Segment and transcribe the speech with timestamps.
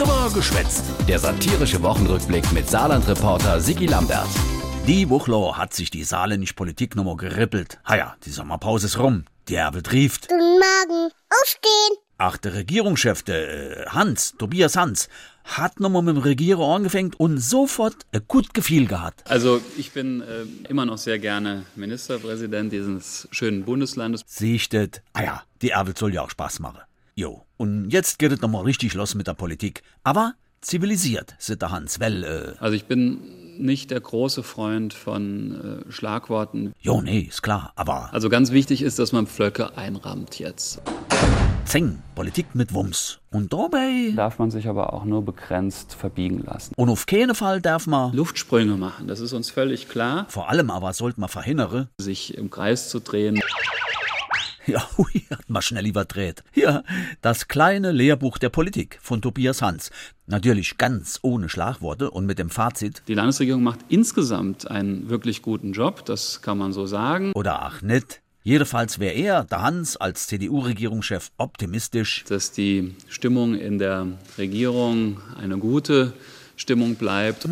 [0.00, 0.82] Drüber geschwätzt.
[1.06, 4.30] Der satirische Wochenrückblick mit Saarland-Reporter Sigi Lambert.
[4.86, 7.78] Die Wuchlo hat sich die saarländische Politik nochmal gerippelt.
[7.84, 9.26] Ha ja, die Sommerpause ist rum.
[9.50, 10.28] Die Erbe trieft.
[10.28, 11.12] Guten Morgen.
[11.28, 11.98] Aufstehen.
[12.16, 15.10] Ach, der Regierungschef, der äh, Hans, Tobias Hans,
[15.44, 19.30] hat nochmal mit dem Regieren angefangen und sofort ein gut Gefühl gehabt.
[19.30, 24.22] Also ich bin äh, immer noch sehr gerne Ministerpräsident dieses schönen Bundeslandes.
[24.26, 25.02] Sichtet.
[25.12, 26.80] Ah ja, die Erbe soll ja auch Spaß machen.
[27.16, 29.82] Jo, und jetzt geht es nochmal richtig los mit der Politik.
[30.02, 30.32] Aber
[30.62, 33.18] zivilisiert, sagt der Hans, weil, äh, Also ich bin
[33.58, 36.72] nicht der große Freund von äh, Schlagworten.
[36.80, 40.80] jo, nee, ist klar, aber Also ganz wichtig ist, dass man Pflöcke einrammt jetzt.
[41.66, 43.18] Zeng, Politik mit Wumms.
[43.30, 46.72] Und dabei, Darf man sich aber auch nur begrenzt verbiegen lassen.
[46.76, 50.24] und auf keinen Fall darf man, Luftsprünge machen, das ist uns völlig klar.
[50.30, 53.38] vor allem aber sollte man verhindern, Sich im Kreis zu drehen.
[54.70, 56.42] Ja, hui, hat man schnell überdreht.
[56.54, 56.82] Ja,
[57.22, 59.90] das kleine Lehrbuch der Politik von Tobias Hans.
[60.26, 65.72] Natürlich ganz ohne Schlagworte und mit dem Fazit, Die Landesregierung macht insgesamt einen wirklich guten
[65.72, 67.32] Job, das kann man so sagen.
[67.34, 68.20] oder ach nicht.
[68.42, 72.24] Jedenfalls wäre er, der Hans, als CDU-Regierungschef optimistisch.
[72.28, 74.06] Dass die Stimmung in der
[74.38, 76.14] Regierung eine gute
[76.56, 77.46] Stimmung bleibt.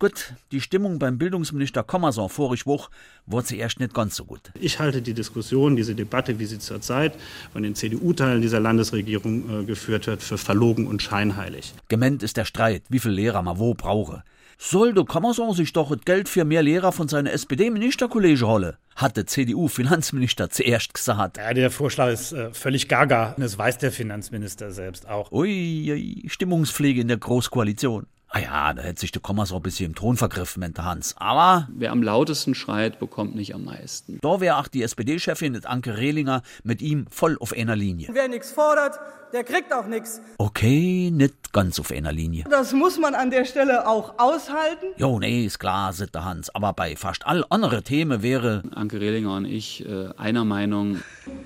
[0.00, 2.90] Gut, die Stimmung beim Bildungsminister Kommerson vorig Woche
[3.26, 4.40] wurde sie erst nicht ganz so gut.
[4.58, 7.12] Ich halte die Diskussion, diese Debatte, wie sie zurzeit
[7.52, 11.74] von den CDU-Teilen dieser Landesregierung äh, geführt wird, für verlogen und scheinheilig.
[11.88, 14.24] Gemeint ist der Streit, wie viel Lehrer man wo brauche.
[14.56, 18.76] Soll der Kommerson sich doch das Geld für mehr Lehrer von seiner SPD-Ministerkollege holen?
[18.96, 21.36] Hat der CDU-Finanzminister zuerst gesagt.
[21.36, 23.34] Ja, der Vorschlag ist äh, völlig gaga.
[23.36, 25.30] Das weiß der Finanzminister selbst auch.
[25.30, 28.06] Ui, ui, Stimmungspflege in der Großkoalition.
[28.32, 31.16] Ah ja, da hätte sich der Kommas auch ein bisschen im Ton vergriffen, meinte Hans.
[31.18, 34.20] Aber Wer am lautesten schreit, bekommt nicht am meisten.
[34.22, 38.08] da wäre auch die SPD-Chefin, Anke Rehlinger, mit ihm voll auf einer Linie.
[38.12, 39.00] Wer nichts fordert,
[39.32, 40.20] der kriegt auch nichts.
[40.38, 42.44] Okay, nicht ganz auf einer Linie.
[42.48, 44.86] Das muss man an der Stelle auch aushalten.
[44.96, 46.54] Jo, nee, ist klar, sagt der Hans.
[46.54, 51.00] Aber bei fast all anderen Themen wäre, Anke Rehlinger und ich äh, einer Meinung.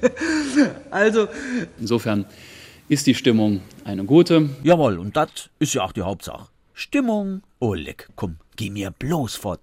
[0.90, 1.28] Also,
[1.78, 2.24] Insofern
[2.88, 4.48] ist die Stimmung eine gute.
[4.62, 6.48] jawohl, und das ist ja auch die Hauptsache.
[6.72, 7.42] Stimmung.
[7.60, 9.58] Leck, komm, geh mir bloß fort.